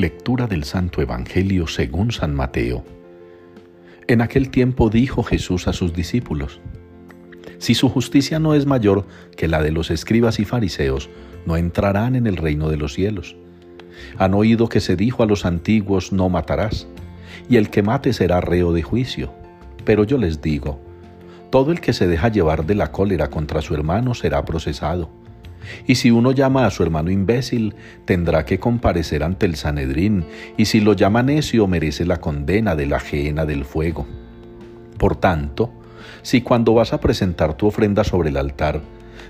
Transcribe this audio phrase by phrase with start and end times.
[0.00, 2.82] Lectura del Santo Evangelio según San Mateo.
[4.08, 6.58] En aquel tiempo dijo Jesús a sus discípulos,
[7.58, 11.10] Si su justicia no es mayor que la de los escribas y fariseos,
[11.44, 13.36] no entrarán en el reino de los cielos.
[14.16, 16.86] Han oído que se dijo a los antiguos, no matarás,
[17.50, 19.34] y el que mate será reo de juicio.
[19.84, 20.80] Pero yo les digo,
[21.50, 25.10] todo el que se deja llevar de la cólera contra su hermano será procesado.
[25.86, 30.24] Y si uno llama a su hermano imbécil, tendrá que comparecer ante el Sanedrín,
[30.56, 34.06] y si lo llama necio, merece la condena de la ajena del fuego.
[34.98, 35.72] Por tanto,
[36.22, 38.80] si cuando vas a presentar tu ofrenda sobre el altar,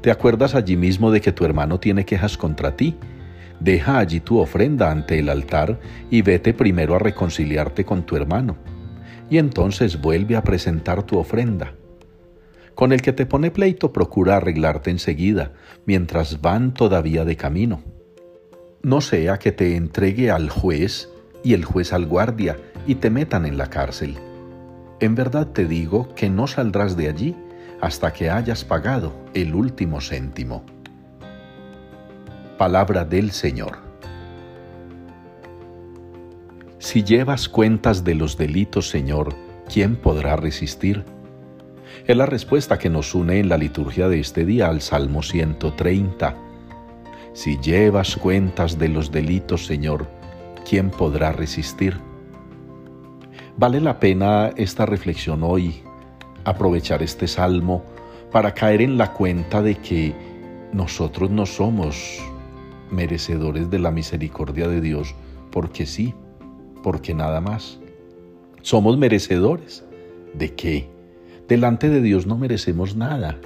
[0.00, 2.96] te acuerdas allí mismo de que tu hermano tiene quejas contra ti,
[3.60, 8.56] deja allí tu ofrenda ante el altar y vete primero a reconciliarte con tu hermano,
[9.30, 11.72] y entonces vuelve a presentar tu ofrenda.
[12.76, 15.52] Con el que te pone pleito procura arreglarte enseguida,
[15.86, 17.82] mientras van todavía de camino.
[18.82, 21.08] No sea que te entregue al juez
[21.42, 24.18] y el juez al guardia y te metan en la cárcel.
[25.00, 27.34] En verdad te digo que no saldrás de allí
[27.80, 30.62] hasta que hayas pagado el último céntimo.
[32.58, 33.78] Palabra del Señor.
[36.78, 39.34] Si llevas cuentas de los delitos, Señor,
[39.66, 41.15] ¿quién podrá resistir?
[42.04, 46.36] Es la respuesta que nos une en la liturgia de este día al Salmo 130.
[47.32, 50.06] Si llevas cuentas de los delitos, Señor,
[50.68, 51.96] ¿quién podrá resistir?
[53.56, 55.82] Vale la pena esta reflexión hoy,
[56.44, 57.82] aprovechar este salmo
[58.30, 60.14] para caer en la cuenta de que
[60.72, 62.22] nosotros no somos
[62.90, 65.14] merecedores de la misericordia de Dios
[65.50, 66.14] porque sí,
[66.82, 67.80] porque nada más.
[68.62, 69.84] Somos merecedores
[70.34, 70.95] de qué?
[71.48, 73.38] Delante de Dios no merecemos nada.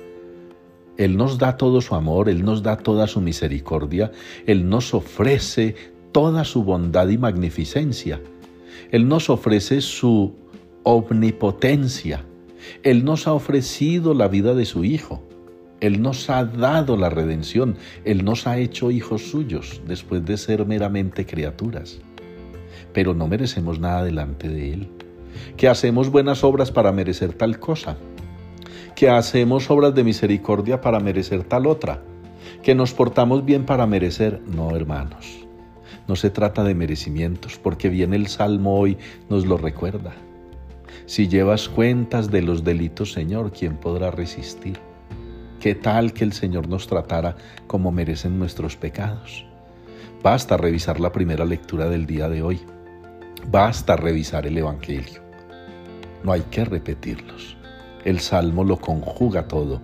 [0.97, 4.11] Él nos da todo su amor, Él nos da toda su misericordia,
[4.47, 5.75] Él nos ofrece
[6.13, 8.21] toda su bondad y magnificencia.
[8.91, 10.35] Él nos ofrece su
[10.83, 12.25] omnipotencia.
[12.83, 15.23] Él nos ha ofrecido la vida de su Hijo.
[15.81, 17.77] Él nos ha dado la redención.
[18.05, 22.01] Él nos ha hecho hijos suyos después de ser meramente criaturas.
[22.93, 24.89] Pero no merecemos nada delante de Él
[25.57, 27.97] que hacemos buenas obras para merecer tal cosa,
[28.95, 32.03] que hacemos obras de misericordia para merecer tal otra,
[32.63, 35.47] que nos portamos bien para merecer, no hermanos.
[36.09, 38.99] No se trata de merecimientos, porque bien el Salmo hoy
[39.29, 40.13] nos lo recuerda.
[41.07, 44.79] Si llevas cuentas de los delitos, Señor, ¿quién podrá resistir?
[45.61, 47.37] ¿Qué tal que el Señor nos tratara
[47.67, 49.45] como merecen nuestros pecados?
[50.23, 52.61] Basta revisar la primera lectura del día de hoy.
[53.49, 55.21] Basta revisar el Evangelio.
[56.23, 57.57] No hay que repetirlos.
[58.05, 59.81] El Salmo lo conjuga todo,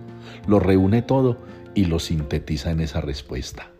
[0.47, 1.37] lo reúne todo
[1.75, 3.71] y lo sintetiza en esa respuesta.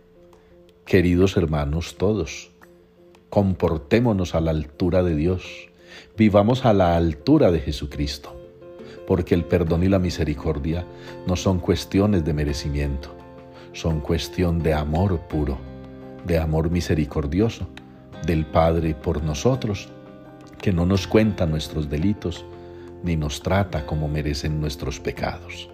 [0.86, 2.52] Queridos hermanos todos,
[3.30, 5.70] comportémonos a la altura de Dios,
[6.18, 8.36] vivamos a la altura de Jesucristo,
[9.08, 10.86] porque el perdón y la misericordia
[11.26, 13.09] no son cuestiones de merecimiento,
[13.74, 15.58] son cuestión de amor puro,
[16.26, 17.68] de amor misericordioso
[18.25, 19.89] del Padre por nosotros,
[20.61, 22.45] que no nos cuenta nuestros delitos,
[23.03, 25.69] ni nos trata como merecen nuestros pecados.